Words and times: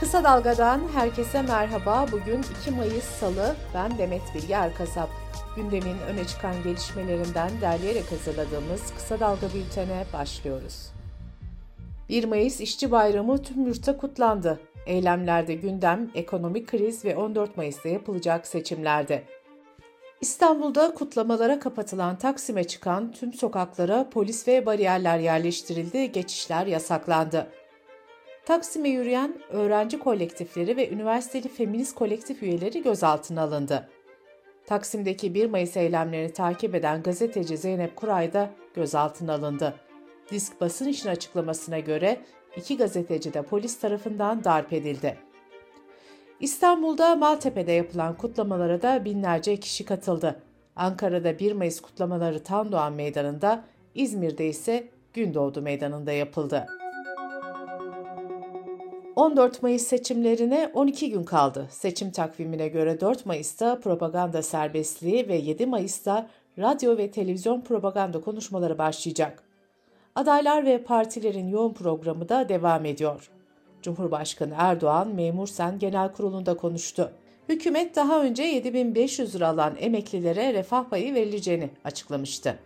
Kısa 0.00 0.24
Dalga'dan 0.24 0.80
herkese 0.94 1.42
merhaba. 1.42 2.06
Bugün 2.12 2.44
2 2.62 2.70
Mayıs 2.70 3.04
Salı. 3.04 3.56
Ben 3.74 3.98
Demet 3.98 4.22
Bilge 4.34 4.54
Erkasap. 4.54 5.08
Gündemin 5.56 5.98
öne 5.98 6.24
çıkan 6.26 6.62
gelişmelerinden 6.64 7.50
derleyerek 7.60 8.12
hazırladığımız 8.12 8.94
Kısa 8.94 9.20
Dalga 9.20 9.46
bültene 9.54 10.04
başlıyoruz. 10.12 10.92
1 12.08 12.24
Mayıs 12.24 12.60
İşçi 12.60 12.90
Bayramı 12.90 13.42
tüm 13.42 13.66
yurtta 13.66 13.96
kutlandı. 13.96 14.60
Eylemlerde 14.86 15.54
gündem, 15.54 16.10
ekonomik 16.14 16.68
kriz 16.68 17.04
ve 17.04 17.16
14 17.16 17.56
Mayıs'ta 17.56 17.88
yapılacak 17.88 18.46
seçimlerde. 18.46 19.22
İstanbul'da 20.20 20.94
kutlamalara 20.94 21.60
kapatılan 21.60 22.18
Taksim'e 22.18 22.64
çıkan 22.64 23.12
tüm 23.12 23.32
sokaklara 23.32 24.10
polis 24.10 24.48
ve 24.48 24.66
bariyerler 24.66 25.18
yerleştirildi, 25.18 26.12
geçişler 26.12 26.66
yasaklandı. 26.66 27.46
Taksim'e 28.46 28.88
yürüyen 28.88 29.34
öğrenci 29.50 29.98
kolektifleri 29.98 30.76
ve 30.76 30.90
üniversiteli 30.90 31.48
feminist 31.48 31.94
kolektif 31.94 32.42
üyeleri 32.42 32.82
gözaltına 32.82 33.42
alındı. 33.42 33.88
Taksim'deki 34.66 35.34
1 35.34 35.46
Mayıs 35.46 35.76
eylemlerini 35.76 36.32
takip 36.32 36.74
eden 36.74 37.02
gazeteci 37.02 37.56
Zeynep 37.56 37.96
Kuray 37.96 38.32
da 38.32 38.50
gözaltına 38.74 39.34
alındı. 39.34 39.74
Disk 40.30 40.60
basın 40.60 40.88
işin 40.88 41.08
açıklamasına 41.08 41.78
göre 41.78 42.20
iki 42.56 42.76
gazeteci 42.76 43.34
de 43.34 43.42
polis 43.42 43.78
tarafından 43.78 44.44
darp 44.44 44.72
edildi. 44.72 45.18
İstanbul'da 46.40 47.16
Maltepe'de 47.16 47.72
yapılan 47.72 48.16
kutlamalara 48.16 48.82
da 48.82 49.04
binlerce 49.04 49.56
kişi 49.56 49.84
katıldı. 49.84 50.42
Ankara'da 50.76 51.38
1 51.38 51.52
Mayıs 51.52 51.80
kutlamaları 51.80 52.42
Tandoğan 52.42 52.92
Meydanı'nda, 52.92 53.64
İzmir'de 53.94 54.46
ise 54.46 54.88
Gündoğdu 55.12 55.62
Meydanı'nda 55.62 56.12
yapıldı. 56.12 56.66
14 59.16 59.62
Mayıs 59.62 59.82
seçimlerine 59.82 60.70
12 60.74 61.10
gün 61.10 61.24
kaldı. 61.24 61.68
Seçim 61.70 62.10
takvimine 62.10 62.68
göre 62.68 63.00
4 63.00 63.26
Mayıs'ta 63.26 63.80
propaganda 63.80 64.42
serbestliği 64.42 65.28
ve 65.28 65.36
7 65.36 65.66
Mayıs'ta 65.66 66.26
radyo 66.58 66.96
ve 66.96 67.10
televizyon 67.10 67.60
propaganda 67.60 68.20
konuşmaları 68.20 68.78
başlayacak. 68.78 69.42
Adaylar 70.14 70.66
ve 70.66 70.82
partilerin 70.82 71.48
yoğun 71.48 71.72
programı 71.72 72.28
da 72.28 72.48
devam 72.48 72.84
ediyor. 72.84 73.30
Cumhurbaşkanı 73.82 74.54
Erdoğan 74.56 75.08
Memur 75.08 75.46
Sen 75.46 75.78
Genel 75.78 76.12
Kurulu'nda 76.12 76.56
konuştu. 76.56 77.12
Hükümet 77.48 77.96
daha 77.96 78.22
önce 78.22 78.42
7500 78.42 79.34
lira 79.34 79.48
alan 79.48 79.74
emeklilere 79.80 80.54
refah 80.54 80.84
payı 80.84 81.14
verileceğini 81.14 81.70
açıklamıştı. 81.84 82.58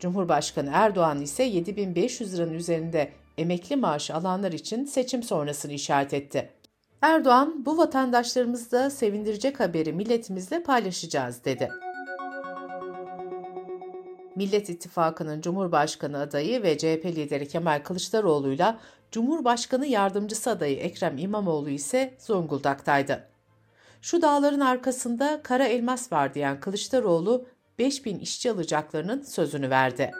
Cumhurbaşkanı 0.00 0.70
Erdoğan 0.72 1.22
ise 1.22 1.42
7500 1.42 2.34
liranın 2.34 2.54
üzerinde 2.54 3.10
emekli 3.38 3.76
maaşı 3.76 4.14
alanlar 4.14 4.52
için 4.52 4.84
seçim 4.84 5.22
sonrasını 5.22 5.72
işaret 5.72 6.14
etti. 6.14 6.50
Erdoğan, 7.02 7.66
bu 7.66 7.78
vatandaşlarımızı 7.78 8.70
da 8.70 8.90
sevindirecek 8.90 9.60
haberi 9.60 9.92
milletimizle 9.92 10.62
paylaşacağız 10.62 11.44
dedi. 11.44 11.70
Millet 14.36 14.70
İttifakı'nın 14.70 15.40
Cumhurbaşkanı 15.40 16.18
adayı 16.18 16.62
ve 16.62 16.78
CHP 16.78 17.04
lideri 17.06 17.48
Kemal 17.48 17.82
Kılıçdaroğlu'yla 17.84 18.78
Cumhurbaşkanı 19.10 19.86
yardımcısı 19.86 20.50
adayı 20.50 20.76
Ekrem 20.76 21.18
İmamoğlu 21.18 21.70
ise 21.70 22.14
Zonguldak'taydı. 22.18 23.28
Şu 24.02 24.22
dağların 24.22 24.60
arkasında 24.60 25.40
kara 25.42 25.66
elmas 25.66 26.12
var 26.12 26.34
diyen 26.34 26.60
Kılıçdaroğlu 26.60 27.46
5000 27.78 28.18
işçi 28.18 28.50
alacaklarının 28.50 29.22
sözünü 29.22 29.70
verdi. 29.70 30.10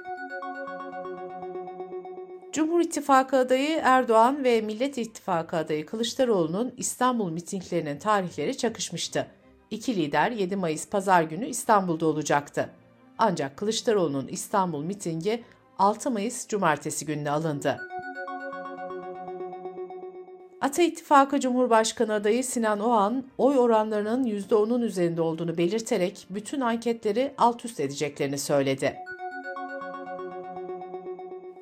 Cumhur 2.56 2.80
İttifakı 2.80 3.36
adayı 3.36 3.80
Erdoğan 3.82 4.44
ve 4.44 4.60
Millet 4.60 4.98
İttifakı 4.98 5.56
adayı 5.56 5.86
Kılıçdaroğlu'nun 5.86 6.74
İstanbul 6.76 7.30
mitinglerinin 7.30 7.98
tarihleri 7.98 8.56
çakışmıştı. 8.56 9.26
İki 9.70 9.96
lider 9.96 10.30
7 10.30 10.56
Mayıs 10.56 10.88
pazar 10.88 11.22
günü 11.22 11.46
İstanbul'da 11.46 12.06
olacaktı. 12.06 12.70
Ancak 13.18 13.56
Kılıçdaroğlu'nun 13.56 14.26
İstanbul 14.26 14.84
mitingi 14.84 15.44
6 15.78 16.10
Mayıs 16.10 16.48
cumartesi 16.48 17.06
gününe 17.06 17.30
alındı. 17.30 17.80
Ata 20.60 20.82
İttifakı 20.82 21.40
Cumhurbaşkanı 21.40 22.12
adayı 22.12 22.44
Sinan 22.44 22.80
Oğan, 22.80 23.24
oy 23.38 23.58
oranlarının 23.58 24.24
%10'un 24.24 24.82
üzerinde 24.82 25.20
olduğunu 25.20 25.58
belirterek 25.58 26.26
bütün 26.30 26.60
anketleri 26.60 27.34
alt 27.38 27.64
üst 27.64 27.80
edeceklerini 27.80 28.38
söyledi. 28.38 28.96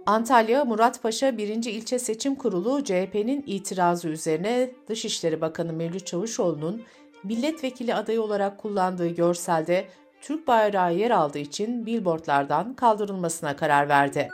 Antalya 0.06 0.64
Muratpaşa 0.64 1.38
1. 1.38 1.48
İlçe 1.48 1.98
Seçim 1.98 2.34
Kurulu 2.34 2.84
CHP'nin 2.84 3.44
itirazı 3.46 4.08
üzerine 4.08 4.70
Dışişleri 4.88 5.40
Bakanı 5.40 5.72
Mevlüt 5.72 6.06
Çavuşoğlu'nun 6.06 6.82
milletvekili 7.24 7.94
adayı 7.94 8.22
olarak 8.22 8.58
kullandığı 8.58 9.08
görselde 9.08 9.84
Türk 10.20 10.46
bayrağı 10.46 10.94
yer 10.94 11.10
aldığı 11.10 11.38
için 11.38 11.86
billboardlardan 11.86 12.74
kaldırılmasına 12.74 13.56
karar 13.56 13.88
verdi. 13.88 14.28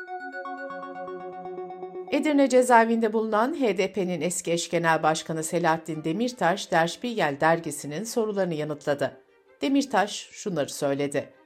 Edirne 2.13 2.49
cezaevinde 2.49 3.13
bulunan 3.13 3.55
HDP'nin 3.55 4.21
eski 4.21 4.53
eş 4.53 4.71
genel 4.71 5.03
başkanı 5.03 5.45
Selahattin 5.45 6.05
Demirtaş, 6.05 6.71
Der 6.71 6.87
Spiegel 6.87 7.37
dergisinin 7.41 8.05
sorularını 8.05 8.55
yanıtladı. 8.55 9.21
Demirtaş 9.63 10.29
şunları 10.33 10.71
söyledi. 10.71 11.40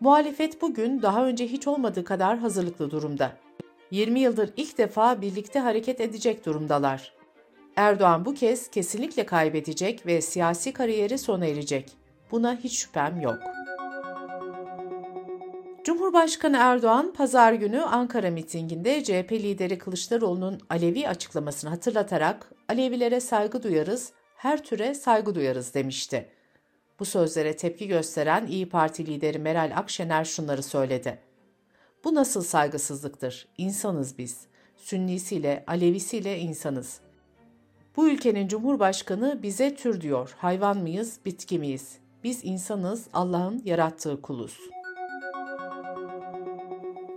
Muhalefet 0.00 0.62
bugün 0.62 1.02
daha 1.02 1.26
önce 1.26 1.46
hiç 1.46 1.66
olmadığı 1.66 2.04
kadar 2.04 2.38
hazırlıklı 2.38 2.90
durumda. 2.90 3.32
20 3.90 4.20
yıldır 4.20 4.50
ilk 4.56 4.78
defa 4.78 5.20
birlikte 5.20 5.58
hareket 5.58 6.00
edecek 6.00 6.46
durumdalar. 6.46 7.12
Erdoğan 7.76 8.24
bu 8.24 8.34
kez 8.34 8.70
kesinlikle 8.70 9.26
kaybedecek 9.26 10.06
ve 10.06 10.20
siyasi 10.20 10.72
kariyeri 10.72 11.18
sona 11.18 11.46
erecek. 11.46 11.92
Buna 12.30 12.56
hiç 12.56 12.78
şüphem 12.78 13.20
yok. 13.20 13.38
Cumhurbaşkanı 15.84 16.56
Erdoğan 16.60 17.12
pazar 17.12 17.52
günü 17.52 17.80
Ankara 17.80 18.30
mitinginde 18.30 19.04
CHP 19.04 19.32
lideri 19.32 19.78
Kılıçdaroğlu'nun 19.78 20.60
Alevi 20.70 21.08
açıklamasını 21.08 21.70
hatırlatarak 21.70 22.52
Alevilere 22.68 23.20
saygı 23.20 23.62
duyarız, 23.62 24.12
her 24.36 24.64
türe 24.64 24.94
saygı 24.94 25.34
duyarız 25.34 25.74
demişti. 25.74 26.35
Bu 27.00 27.04
sözlere 27.04 27.56
tepki 27.56 27.88
gösteren 27.88 28.46
İyi 28.46 28.68
Parti 28.68 29.06
lideri 29.06 29.38
Meral 29.38 29.72
Akşener 29.76 30.24
şunları 30.24 30.62
söyledi. 30.62 31.18
Bu 32.04 32.14
nasıl 32.14 32.42
saygısızlıktır? 32.42 33.48
İnsanız 33.58 34.18
biz. 34.18 34.40
Sünnisiyle, 34.76 35.64
Alevisiyle 35.66 36.38
insanız. 36.38 37.00
Bu 37.96 38.08
ülkenin 38.08 38.48
cumhurbaşkanı 38.48 39.42
bize 39.42 39.74
tür 39.74 40.00
diyor. 40.00 40.34
Hayvan 40.38 40.78
mıyız, 40.78 41.18
bitki 41.24 41.58
miyiz? 41.58 41.98
Biz 42.24 42.44
insanız, 42.44 43.06
Allah'ın 43.12 43.62
yarattığı 43.64 44.22
kuluz. 44.22 44.58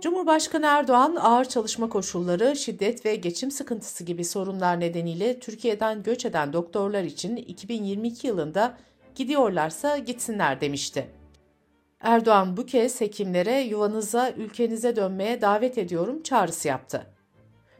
Cumhurbaşkanı 0.00 0.66
Erdoğan 0.66 1.16
ağır 1.16 1.44
çalışma 1.44 1.88
koşulları, 1.88 2.56
şiddet 2.56 3.06
ve 3.06 3.16
geçim 3.16 3.50
sıkıntısı 3.50 4.04
gibi 4.04 4.24
sorunlar 4.24 4.80
nedeniyle 4.80 5.40
Türkiye'den 5.40 6.02
göç 6.02 6.24
eden 6.24 6.52
doktorlar 6.52 7.02
için 7.02 7.36
2022 7.36 8.26
yılında 8.26 8.76
gidiyorlarsa 9.16 9.98
gitsinler 9.98 10.60
demişti. 10.60 11.10
Erdoğan 12.00 12.56
bu 12.56 12.66
kez 12.66 13.00
hekimlere 13.00 13.60
yuvanıza, 13.60 14.30
ülkenize 14.30 14.96
dönmeye 14.96 15.40
davet 15.40 15.78
ediyorum 15.78 16.22
çağrısı 16.22 16.68
yaptı. 16.68 17.06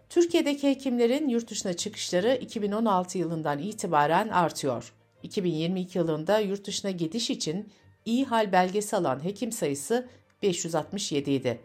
Türkiye'deki 0.09 0.69
hekimlerin 0.69 1.29
yurt 1.29 1.51
dışına 1.51 1.73
çıkışları 1.73 2.35
2016 2.41 3.19
yılından 3.19 3.59
itibaren 3.59 4.29
artıyor. 4.29 4.93
2022 5.23 5.99
yılında 5.99 6.39
yurt 6.39 6.67
dışına 6.67 6.91
gidiş 6.91 7.31
için 7.31 7.73
iyi 8.05 8.25
hal 8.25 8.53
belgesi 8.53 8.97
alan 8.97 9.25
hekim 9.25 9.53
sayısı 9.53 10.09
567 10.43 11.31
idi. 11.31 11.61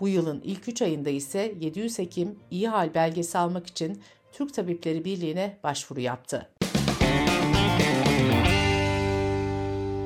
Bu 0.00 0.08
yılın 0.08 0.40
ilk 0.44 0.68
3 0.68 0.82
ayında 0.82 1.10
ise 1.10 1.54
700 1.60 1.98
hekim 1.98 2.38
iyi 2.50 2.68
hal 2.68 2.94
belgesi 2.94 3.38
almak 3.38 3.66
için 3.66 4.02
Türk 4.32 4.54
Tabipleri 4.54 5.04
Birliği'ne 5.04 5.58
başvuru 5.62 6.00
yaptı. 6.00 6.53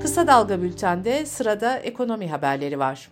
Kısa 0.03 0.27
Dalga 0.27 0.63
Bülten'de 0.63 1.27
sırada 1.27 1.79
ekonomi 1.79 2.29
haberleri 2.29 2.79
var. 2.79 3.09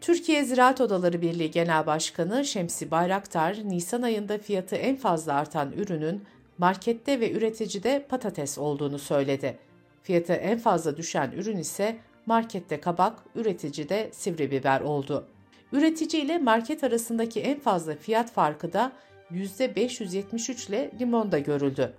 Türkiye 0.00 0.44
Ziraat 0.44 0.80
Odaları 0.80 1.22
Birliği 1.22 1.50
Genel 1.50 1.86
Başkanı 1.86 2.44
Şemsi 2.44 2.90
Bayraktar, 2.90 3.56
Nisan 3.64 4.02
ayında 4.02 4.38
fiyatı 4.38 4.76
en 4.76 4.96
fazla 4.96 5.34
artan 5.34 5.72
ürünün 5.72 6.24
markette 6.58 7.20
ve 7.20 7.32
üreticide 7.32 8.06
patates 8.08 8.58
olduğunu 8.58 8.98
söyledi. 8.98 9.58
Fiyatı 10.02 10.32
en 10.32 10.58
fazla 10.58 10.96
düşen 10.96 11.32
ürün 11.32 11.56
ise 11.56 11.96
markette 12.26 12.80
kabak, 12.80 13.18
üreticide 13.34 14.10
sivri 14.12 14.50
biber 14.50 14.80
oldu. 14.80 15.26
Üretici 15.72 16.22
ile 16.22 16.38
market 16.38 16.84
arasındaki 16.84 17.40
en 17.40 17.60
fazla 17.60 17.96
fiyat 17.96 18.32
farkı 18.32 18.72
da 18.72 18.92
%573 19.32 20.68
ile 20.68 20.90
limonda 21.00 21.38
görüldü. 21.38 21.94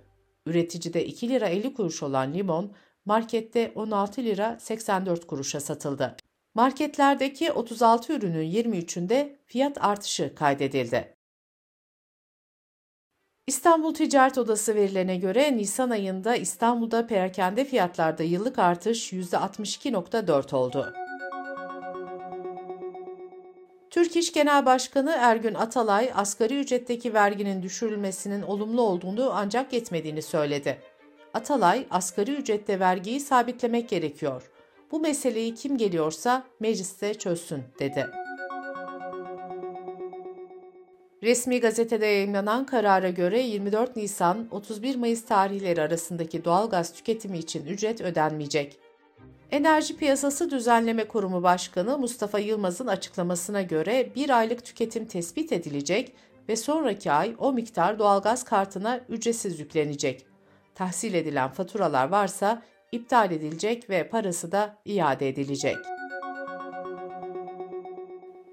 Üreticide 0.46 1.04
2 1.04 1.28
lira 1.28 1.48
50 1.48 1.74
kuruş 1.74 2.02
olan 2.02 2.34
limon, 2.34 2.72
markette 3.08 3.72
16 3.74 4.24
lira 4.24 4.58
84 4.60 5.26
kuruşa 5.26 5.60
satıldı. 5.60 6.16
Marketlerdeki 6.54 7.52
36 7.52 8.12
ürünün 8.12 8.50
23'ünde 8.52 9.36
fiyat 9.46 9.84
artışı 9.84 10.34
kaydedildi. 10.34 11.14
İstanbul 13.46 13.94
Ticaret 13.94 14.38
Odası 14.38 14.74
verilerine 14.74 15.16
göre 15.16 15.56
Nisan 15.56 15.90
ayında 15.90 16.36
İstanbul'da 16.36 17.06
perakende 17.06 17.64
fiyatlarda 17.64 18.22
yıllık 18.22 18.58
artış 18.58 19.12
%62.4 19.12 20.56
oldu. 20.56 20.92
Türk 23.90 24.16
İş 24.16 24.32
Genel 24.32 24.66
Başkanı 24.66 25.16
Ergün 25.18 25.54
Atalay, 25.54 26.10
asgari 26.14 26.60
ücretteki 26.60 27.14
verginin 27.14 27.62
düşürülmesinin 27.62 28.42
olumlu 28.42 28.82
olduğunu 28.82 29.30
ancak 29.34 29.72
yetmediğini 29.72 30.22
söyledi. 30.22 30.78
Atalay, 31.38 31.86
asgari 31.90 32.32
ücrette 32.32 32.80
vergiyi 32.80 33.20
sabitlemek 33.20 33.88
gerekiyor. 33.88 34.50
Bu 34.90 35.00
meseleyi 35.00 35.54
kim 35.54 35.78
geliyorsa 35.78 36.44
mecliste 36.60 37.14
çözsün, 37.14 37.62
dedi. 37.78 38.06
Resmi 41.22 41.60
gazetede 41.60 42.06
yayınlanan 42.06 42.66
karara 42.66 43.10
göre 43.10 43.40
24 43.40 43.96
Nisan-31 43.96 44.96
Mayıs 44.96 45.24
tarihleri 45.24 45.82
arasındaki 45.82 46.44
doğalgaz 46.44 46.92
tüketimi 46.92 47.38
için 47.38 47.66
ücret 47.66 48.00
ödenmeyecek. 48.00 48.78
Enerji 49.50 49.96
Piyasası 49.96 50.50
Düzenleme 50.50 51.08
Kurumu 51.08 51.42
Başkanı 51.42 51.98
Mustafa 51.98 52.38
Yılmaz'ın 52.38 52.86
açıklamasına 52.86 53.62
göre 53.62 54.12
bir 54.14 54.38
aylık 54.38 54.64
tüketim 54.64 55.06
tespit 55.06 55.52
edilecek 55.52 56.12
ve 56.48 56.56
sonraki 56.56 57.12
ay 57.12 57.34
o 57.38 57.52
miktar 57.52 57.98
doğalgaz 57.98 58.44
kartına 58.44 59.00
ücretsiz 59.08 59.60
yüklenecek. 59.60 60.27
Tahsil 60.78 61.14
edilen 61.14 61.48
faturalar 61.48 62.08
varsa 62.08 62.62
iptal 62.92 63.30
edilecek 63.30 63.90
ve 63.90 64.08
parası 64.08 64.52
da 64.52 64.76
iade 64.84 65.28
edilecek. 65.28 65.76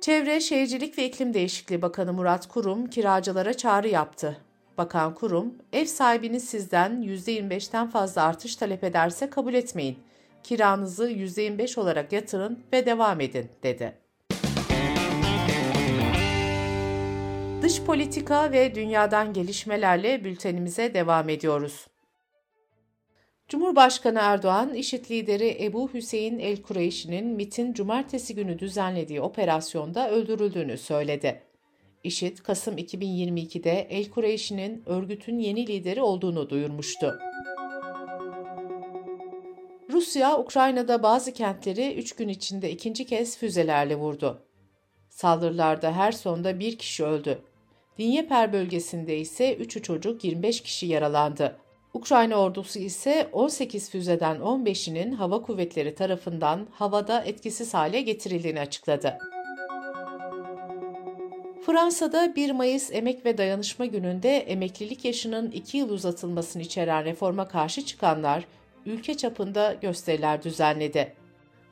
Çevre, 0.01 0.39
Şehircilik 0.39 0.97
ve 0.97 1.05
İklim 1.05 1.33
Değişikliği 1.33 1.81
Bakanı 1.81 2.13
Murat 2.13 2.47
Kurum 2.47 2.87
kiracılara 2.87 3.53
çağrı 3.53 3.87
yaptı. 3.87 4.37
Bakan 4.77 5.13
Kurum, 5.13 5.55
ev 5.73 5.85
sahibiniz 5.85 6.49
sizden 6.49 7.01
%25'ten 7.01 7.89
fazla 7.89 8.23
artış 8.23 8.55
talep 8.55 8.83
ederse 8.83 9.29
kabul 9.29 9.53
etmeyin. 9.53 9.99
Kiranızı 10.43 11.11
%25 11.11 11.79
olarak 11.79 12.11
yatırın 12.11 12.59
ve 12.73 12.85
devam 12.85 13.21
edin, 13.21 13.49
dedi. 13.63 13.97
Dış 17.61 17.81
politika 17.83 18.51
ve 18.51 18.75
dünyadan 18.75 19.33
gelişmelerle 19.33 20.23
bültenimize 20.23 20.93
devam 20.93 21.29
ediyoruz. 21.29 21.87
Cumhurbaşkanı 23.49 24.19
Erdoğan, 24.21 24.73
IŞİD 24.73 25.11
lideri 25.11 25.57
Ebu 25.63 25.93
Hüseyin 25.93 26.39
el-Kureyşi'nin 26.39 27.27
MIT'in 27.27 27.73
cumartesi 27.73 28.35
günü 28.35 28.59
düzenlediği 28.59 29.21
operasyonda 29.21 30.11
öldürüldüğünü 30.11 30.77
söyledi. 30.77 31.41
IŞİD, 32.03 32.37
Kasım 32.37 32.77
2022'de 32.77 33.87
el-Kureyşi'nin 33.89 34.83
örgütün 34.85 35.39
yeni 35.39 35.67
lideri 35.67 36.01
olduğunu 36.01 36.49
duyurmuştu. 36.49 37.19
Rusya, 39.89 40.39
Ukrayna'da 40.39 41.03
bazı 41.03 41.33
kentleri 41.33 41.93
3 41.93 42.15
gün 42.15 42.29
içinde 42.29 42.71
ikinci 42.71 43.05
kez 43.05 43.37
füzelerle 43.37 43.95
vurdu. 43.95 44.41
Saldırılarda 45.09 45.91
her 45.91 46.11
sonda 46.11 46.59
bir 46.59 46.77
kişi 46.77 47.03
öldü. 47.03 47.41
Dinyeper 47.97 48.53
bölgesinde 48.53 49.17
ise 49.17 49.55
3 49.55 49.83
çocuk 49.83 50.23
25 50.23 50.61
kişi 50.61 50.85
yaralandı. 50.85 51.64
Ukrayna 51.95 52.35
ordusu 52.35 52.79
ise 52.79 53.29
18 53.31 53.89
füzeden 53.89 54.37
15'inin 54.37 55.11
hava 55.11 55.41
kuvvetleri 55.41 55.95
tarafından 55.95 56.67
havada 56.71 57.21
etkisiz 57.21 57.73
hale 57.73 58.01
getirildiğini 58.01 58.59
açıkladı. 58.59 59.17
Fransa'da 61.65 62.35
1 62.35 62.51
Mayıs 62.51 62.91
Emek 62.91 63.25
ve 63.25 63.37
Dayanışma 63.37 63.85
Günü'nde 63.85 64.37
emeklilik 64.37 65.05
yaşının 65.05 65.51
2 65.51 65.77
yıl 65.77 65.89
uzatılmasını 65.89 66.61
içeren 66.61 67.05
reforma 67.05 67.47
karşı 67.47 67.85
çıkanlar 67.85 68.45
ülke 68.85 69.17
çapında 69.17 69.73
gösteriler 69.73 70.43
düzenledi. 70.43 71.13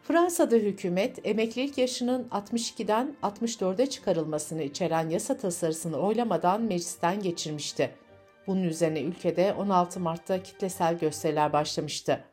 Fransa'da 0.04 0.56
hükümet 0.56 1.20
emeklilik 1.28 1.78
yaşının 1.78 2.28
62'den 2.32 3.16
64'e 3.24 3.86
çıkarılmasını 3.86 4.64
içeren 4.64 5.10
yasa 5.10 5.38
tasarısını 5.38 5.98
oylamadan 5.98 6.62
meclisten 6.62 7.22
geçirmişti. 7.22 8.03
Bunun 8.48 8.64
üzerine 8.64 9.02
ülkede 9.02 9.54
16 9.54 10.00
Mart'ta 10.00 10.44
kitlesel 10.44 11.00
gösteriler 11.00 11.54
başlamıştı. 11.54 12.24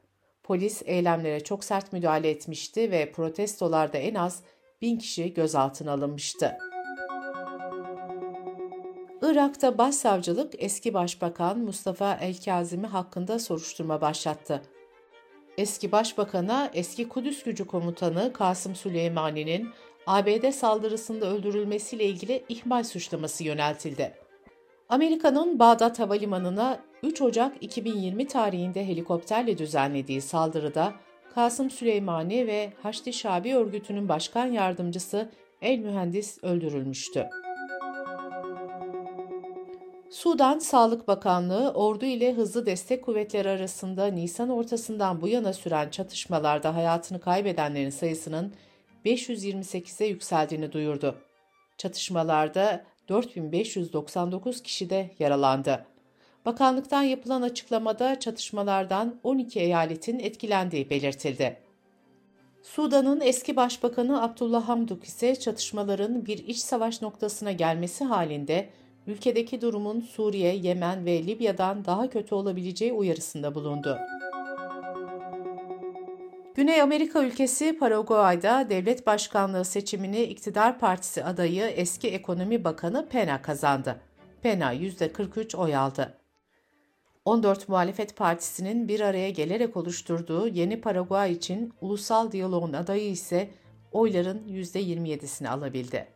Polis 0.43 0.83
eylemlere 0.85 1.41
çok 1.41 1.65
sert 1.65 1.93
müdahale 1.93 2.31
etmişti 2.31 2.91
ve 2.91 3.13
protestolarda 3.13 3.99
en 3.99 4.15
az 4.15 4.43
bin 4.83 4.99
kişi 4.99 5.35
gözaltına 5.35 5.93
alınmıştı. 5.93 6.59
Irak'ta 9.23 9.79
başsavcılık 9.79 10.53
eski 10.59 10.95
başbakan 10.95 11.59
Mustafa 11.59 12.15
El-Kazimi 12.15 12.87
hakkında 12.87 13.39
soruşturma 13.39 14.01
başlattı. 14.01 14.63
Eski 15.59 15.93
başbakana 15.93 16.71
eski 16.75 17.09
Kudüs 17.09 17.43
gücü 17.43 17.67
komutanı 17.67 18.33
Kasım 18.33 18.75
Süleymani'nin 18.75 19.69
ABD 20.07 20.51
saldırısında 20.51 21.27
öldürülmesiyle 21.27 22.05
ilgili 22.05 22.45
ihmal 22.49 22.85
suçlaması 22.85 23.45
yöneltildi. 23.45 24.30
Amerika'nın 24.91 25.59
Bağdat 25.59 25.99
Havalimanı'na 25.99 26.79
3 27.03 27.23
Ocak 27.23 27.57
2020 27.61 28.27
tarihinde 28.27 28.87
helikopterle 28.87 29.59
düzenlediği 29.59 30.21
saldırıda 30.21 30.93
Kasım 31.35 31.71
Süleymani 31.71 32.47
ve 32.47 32.73
Haçlı 32.83 33.13
Şabi 33.13 33.55
örgütünün 33.55 34.09
başkan 34.09 34.47
yardımcısı 34.47 35.31
El 35.63 35.79
Mühendis 35.79 36.45
öldürülmüştü. 36.45 37.27
Sudan 40.11 40.59
Sağlık 40.59 41.09
Bakanlığı, 41.09 41.73
ordu 41.73 42.05
ile 42.05 42.33
hızlı 42.33 42.67
destek 42.67 43.05
kuvvetleri 43.05 43.49
arasında 43.49 44.07
Nisan 44.07 44.49
ortasından 44.49 45.21
bu 45.21 45.29
yana 45.29 45.53
süren 45.53 45.91
çatışmalarda 45.91 46.75
hayatını 46.75 47.21
kaybedenlerin 47.21 47.91
sayısının 47.91 48.53
528'e 49.05 50.07
yükseldiğini 50.07 50.73
duyurdu. 50.73 51.17
Çatışmalarda 51.79 52.85
4599 53.11 54.63
kişi 54.63 54.91
de 54.91 55.11
yaralandı. 55.19 55.87
Bakanlıktan 56.47 57.03
yapılan 57.03 57.43
açıklamada 57.43 58.21
çatışmalardan 58.21 59.15
12 59.23 59.61
eyaletin 59.61 60.19
etkilendiği 60.19 60.91
belirtildi. 60.91 61.57
Sudan'ın 62.63 63.21
eski 63.21 63.57
başbakanı 63.57 64.23
Abdullah 64.23 64.69
Hamduk 64.69 65.05
ise 65.05 65.37
çatışmaların 65.37 66.27
bir 66.27 66.39
iç 66.39 66.59
savaş 66.59 67.03
noktasına 67.03 67.53
gelmesi 67.53 68.05
halinde 68.05 68.69
ülkedeki 69.07 69.61
durumun 69.61 70.01
Suriye, 70.01 70.57
Yemen 70.57 71.05
ve 71.07 71.27
Libya'dan 71.27 71.85
daha 71.85 72.11
kötü 72.11 72.35
olabileceği 72.35 72.93
uyarısında 72.93 73.55
bulundu. 73.55 73.99
Güney 76.55 76.83
Amerika 76.83 77.23
ülkesi 77.23 77.79
Paraguay'da 77.79 78.71
devlet 78.71 79.07
başkanlığı 79.07 79.65
seçimini 79.65 80.23
iktidar 80.23 80.79
partisi 80.79 81.25
adayı 81.25 81.65
eski 81.65 82.09
ekonomi 82.09 82.65
bakanı 82.65 83.09
Pena 83.09 83.43
kazandı. 83.43 84.01
Pena 84.43 84.75
%43 84.75 85.57
oy 85.57 85.77
aldı. 85.77 86.19
14 87.25 87.69
muhalefet 87.69 88.17
partisinin 88.17 88.89
bir 88.89 89.01
araya 89.01 89.31
gelerek 89.31 89.77
oluşturduğu 89.77 90.49
Yeni 90.49 90.81
Paraguay 90.81 91.33
için 91.33 91.73
ulusal 91.81 92.33
diyaloğun 92.33 92.73
adayı 92.73 93.11
ise 93.11 93.51
oyların 93.93 94.49
%27'sini 94.49 95.49
alabildi. 95.49 96.07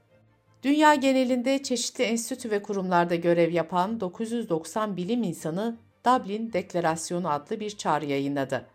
Dünya 0.62 0.94
genelinde 0.94 1.62
çeşitli 1.62 2.04
enstitü 2.04 2.50
ve 2.50 2.62
kurumlarda 2.62 3.14
görev 3.14 3.52
yapan 3.52 4.00
990 4.00 4.96
bilim 4.96 5.22
insanı 5.22 5.76
Dublin 6.06 6.52
Deklarasyonu 6.52 7.30
adlı 7.30 7.60
bir 7.60 7.70
çağrı 7.70 8.04
yayınladı. 8.04 8.73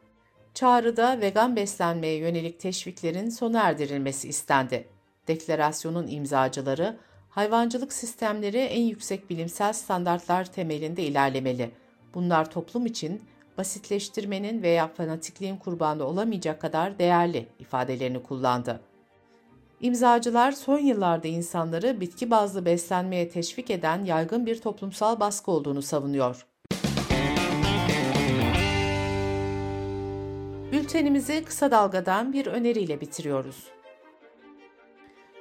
Çağrıda 0.53 1.21
vegan 1.21 1.55
beslenmeye 1.55 2.17
yönelik 2.17 2.59
teşviklerin 2.59 3.29
sona 3.29 3.61
erdirilmesi 3.61 4.29
istendi. 4.29 4.87
Deklarasyonun 5.27 6.07
imzacıları, 6.07 6.97
hayvancılık 7.29 7.93
sistemleri 7.93 8.57
en 8.57 8.81
yüksek 8.81 9.29
bilimsel 9.29 9.73
standartlar 9.73 10.45
temelinde 10.45 11.03
ilerlemeli. 11.03 11.71
Bunlar 12.13 12.51
toplum 12.51 12.85
için 12.85 13.21
basitleştirmenin 13.57 14.61
veya 14.61 14.87
fanatikliğin 14.87 15.57
kurbanı 15.57 16.03
olamayacak 16.03 16.61
kadar 16.61 16.99
değerli 16.99 17.47
ifadelerini 17.59 18.23
kullandı. 18.23 18.81
İmzacılar 19.81 20.51
son 20.51 20.79
yıllarda 20.79 21.27
insanları 21.27 22.01
bitki 22.01 22.31
bazlı 22.31 22.65
beslenmeye 22.65 23.29
teşvik 23.29 23.69
eden 23.69 24.05
yaygın 24.05 24.45
bir 24.45 24.61
toplumsal 24.61 25.19
baskı 25.19 25.51
olduğunu 25.51 25.81
savunuyor. 25.81 26.45
Bültenimizi 30.89 31.43
kısa 31.45 31.71
dalgadan 31.71 32.33
bir 32.33 32.45
öneriyle 32.45 33.01
bitiriyoruz. 33.01 33.67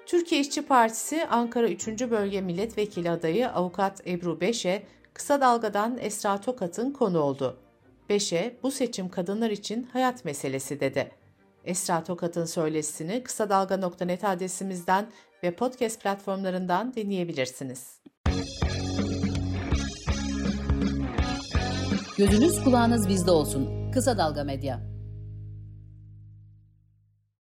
Türkiye 0.06 0.40
İşçi 0.40 0.66
Partisi 0.66 1.26
Ankara 1.26 1.68
3. 1.68 1.88
Bölge 1.88 2.40
Milletvekili 2.40 3.10
adayı 3.10 3.50
Avukat 3.50 4.06
Ebru 4.06 4.40
Beşe, 4.40 4.82
kısa 5.14 5.40
dalgadan 5.40 5.98
Esra 6.00 6.40
Tokat'ın 6.40 6.92
konu 6.92 7.20
oldu. 7.20 7.56
Beşe, 8.08 8.56
bu 8.62 8.70
seçim 8.70 9.08
kadınlar 9.08 9.50
için 9.50 9.82
hayat 9.92 10.24
meselesi 10.24 10.80
dedi. 10.80 11.10
Esra 11.64 12.04
Tokat'ın 12.04 12.44
söyleşisini 12.44 13.22
kısa 13.22 13.50
dalga.net 13.50 14.24
adresimizden 14.24 15.06
ve 15.42 15.54
podcast 15.54 16.02
platformlarından 16.02 16.94
dinleyebilirsiniz. 16.94 18.00
Gözünüz 22.18 22.64
kulağınız 22.64 23.08
bizde 23.08 23.30
olsun. 23.30 23.90
Kısa 23.92 24.18
Dalga 24.18 24.44
Medya. 24.44 24.97